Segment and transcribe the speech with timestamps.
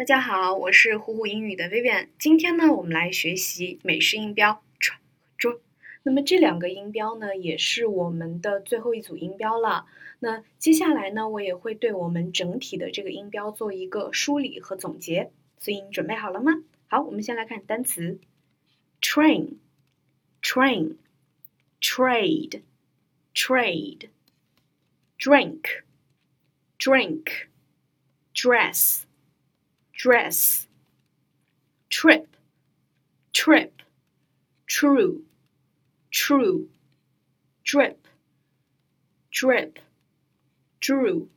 [0.00, 2.08] 大家好，我是虎虎英语的 Vivian。
[2.18, 5.60] 今天呢，我们来学习美式音标 tr 和 dr。
[6.04, 9.84] 那么这两个音标呢，也是我们的最后一组音标了。
[10.20, 15.32] 那接下来呢，我也会对我们整体的这个音标做一个梳理和总结。
[15.58, 16.64] 所以你准备好了吗？
[16.88, 18.18] 好，我们先来看单词
[19.02, 19.56] ：train、
[20.40, 20.96] train、
[21.78, 22.62] trade、
[23.34, 24.08] trade、
[25.18, 25.82] drink、
[26.78, 27.48] drink、
[28.34, 29.02] dress。
[29.99, 30.67] dress,
[31.89, 32.35] trip,
[33.33, 33.81] trip,
[34.67, 35.23] true,
[36.11, 36.67] true,
[37.63, 38.07] drip,
[39.31, 39.79] drip,
[40.79, 41.29] drew,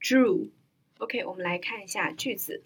[0.00, 0.50] drew.
[0.98, 2.62] OK，我们来看一下句子。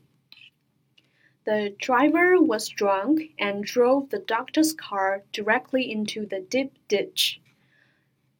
[1.45, 7.41] The driver was drunk and drove the doctor's car directly into the deep ditch.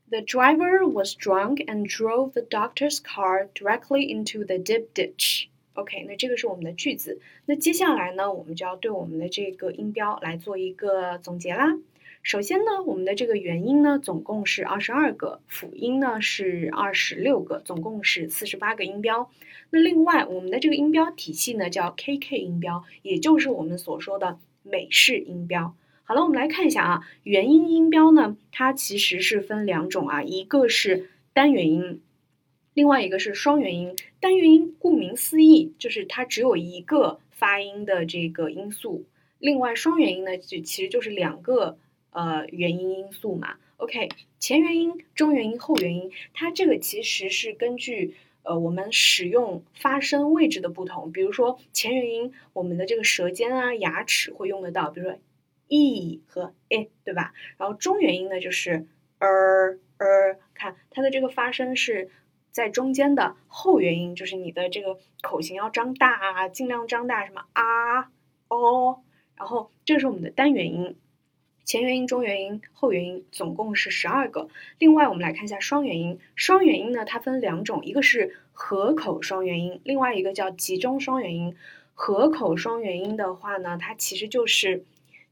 [0.09, 5.49] The driver was drunk and drove the doctor's car directly into the deep ditch.
[5.78, 7.22] OK，那这个是我们的句子。
[7.46, 11.78] 那接下来呢，我们就要对我们的这个音标来做一个总结啦。
[12.24, 19.30] 首先呢，我们的这个元音呢，总共是二十二个，辅音呢是二十六个，总共是四十八个音标。
[19.70, 25.76] 那另外，我们的这个音标体系呢叫 KK 音标，也就是我们所说的美式音标。
[26.06, 32.02] 好了，我们来看一下啊，元音音标呢，它其实是分两种啊，一个是单元音。
[32.74, 35.47] 另外一个是双元音，单元音顾名思义
[35.78, 39.06] 就是它只有一个发音的这个音素，
[39.40, 41.78] 另外双元音呢就其实就是两个
[42.12, 43.58] 呃元音因素嘛。
[43.78, 55.20] OK，前元音、中元音、后元音，它这个其实是根据呃我们使用发声位置的不同，比如说前元音，我们的这个舌尖啊、牙齿会用得到，比如说
[55.68, 57.34] e 和 e，对吧？
[57.58, 58.88] 然后中元音呢就是
[59.20, 62.10] er er，看它的这个发声是。
[62.58, 68.10] 在中间的后元音就是你的这个口型要张大啊，尽量张大，什么啊、
[68.48, 69.02] 哦，
[69.36, 70.96] 然后这是我们的单元音，
[71.66, 74.50] 前元音、中元音、后元音总共是十二个。
[74.80, 81.56] 另外我们来看一下双元音，双元音呢它分两种，一个是合口双元音，另外一个叫集中双元音。
[81.94, 84.84] 合口双元音的话呢，它其实就是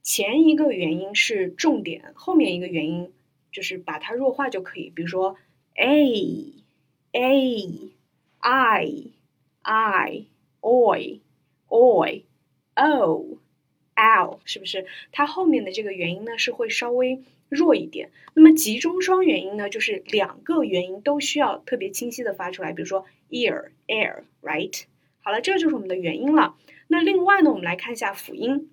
[0.04, 3.12] 前一个元音是重点，后面一个元音
[3.52, 5.38] 就是把它弱化就可以，比如说
[5.74, 6.64] a。
[7.16, 7.90] A,
[8.42, 9.12] i,
[9.62, 10.26] i,
[10.60, 11.22] oi,
[11.70, 12.24] oi,
[12.76, 13.38] o,
[13.96, 14.86] l，是不是？
[15.14, 18.12] 它后面的这个元音呢是会稍微弱一点。
[18.34, 24.84] 那么集中双元音呢，就是两个元音都需要特别清晰的发出来，比如说 ear, air，right？
[25.22, 26.58] 好了，这就是我们的元音了。
[26.88, 28.70] 那另外呢，我们来看一下辅音。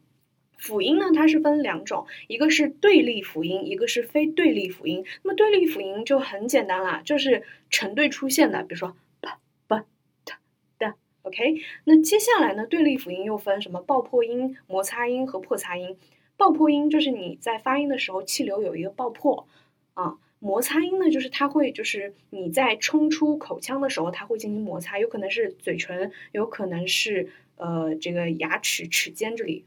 [0.62, 5.04] 辅音呢，它是分两种，一个是对立辅音，一个是非对立辅音。
[5.24, 9.28] 那么对立辅音就很简单啦，就是成对出现的，比如说 p、
[9.66, 9.84] b、
[10.24, 10.34] t、
[10.78, 11.56] 的，OK。
[11.82, 15.98] 那接下来呢，对立辅音又分什么爆破音、摩擦音和破擦音。
[16.36, 19.48] 爆破音就是你在发音的时候气流有一个爆破
[19.94, 29.64] 啊，摩擦音呢就是它会就是你在冲出口腔的时候它会进行摩擦，有可能是嘴唇，有可能是呃这个牙齿齿尖这里，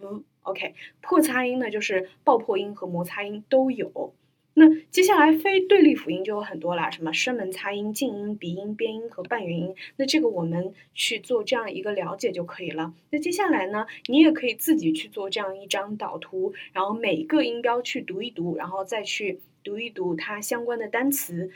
[0.00, 0.22] 嗯。
[0.46, 4.14] OK，破擦音呢，就是爆破音和摩擦音都有。
[4.54, 9.74] 那接下来非对立辅音就有很多啦，什么声门擦音、静音、鼻音、边音和半元音。
[9.96, 12.94] 那这个我们去做这样一个了解就可以了。
[13.10, 21.50] 那接下来呢，你也可以自己去做这样一张导图，然后每个音标去读一读，然后再去读一读它相关的单词、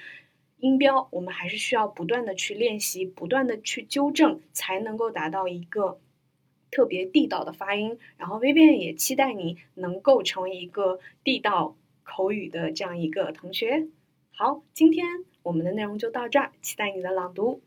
[0.58, 1.08] 音标。
[1.10, 5.98] 我们还是需要不断的去练习，不断的去纠正，才能够达到一个。
[6.70, 13.88] 特别地道的发音，然后 Vivian 也期待你能够成为一个地道口语的这样一个同学。
[14.32, 15.06] 好，今天
[15.42, 17.60] 我们的内容就到这儿，期待你的朗读。